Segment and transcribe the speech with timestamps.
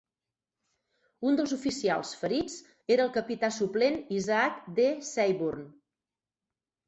[1.31, 2.55] Un dels oficials ferits
[2.95, 4.87] era el capità suplent Isaac D.
[5.11, 5.69] Seyburn.